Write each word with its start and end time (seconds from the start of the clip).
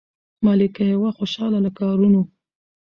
ملکه 0.45 0.83
یې 0.89 0.95
وه 1.01 1.11
خوشاله 1.17 1.59
له 1.65 1.71
کارونو 1.79 2.21